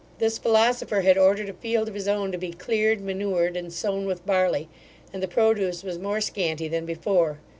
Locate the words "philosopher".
0.39-1.01